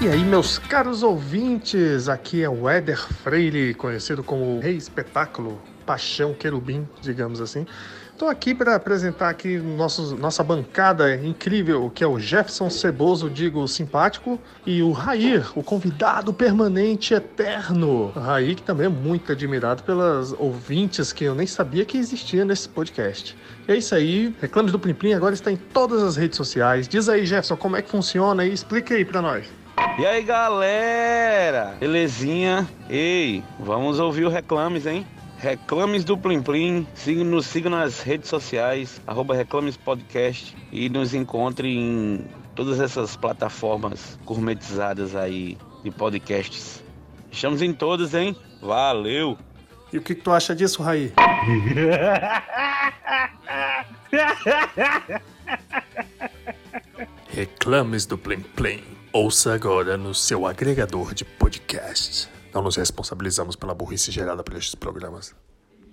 [0.00, 6.32] E aí, meus caros ouvintes, aqui é o Éder Freire, conhecido como Rei Espetáculo, Paixão
[6.32, 7.66] Querubim, digamos assim.
[8.12, 13.66] Estou aqui para apresentar aqui nosso, nossa bancada incrível, que é o Jefferson Ceboso, digo
[13.66, 18.12] simpático, e o Rair, o convidado permanente eterno.
[18.12, 22.68] Rair, que também é muito admirado pelas ouvintes que eu nem sabia que existia nesse
[22.68, 23.36] podcast.
[23.66, 26.86] E é isso aí, Reclames do Plim Plim agora está em todas as redes sociais.
[26.86, 29.57] Diz aí, Jefferson, como é que funciona e explica aí para nós.
[29.98, 32.68] E aí galera, belezinha?
[32.88, 35.04] Ei, vamos ouvir o Reclames, hein?
[35.38, 41.14] Reclames do Plim Plim, siga, nos siga nas redes sociais, arroba Reclames Podcast e nos
[41.14, 46.80] encontre em todas essas plataformas gourmetizadas aí de podcasts.
[47.32, 48.36] Estamos em todas, hein?
[48.62, 49.36] Valeu!
[49.92, 51.12] E o que, que tu acha disso, Raí?
[57.34, 58.97] Reclames do Plim Plim.
[59.10, 62.28] Ouça agora no seu agregador de podcast.
[62.52, 65.34] Não nos responsabilizamos pela burrice gerada por estes programas.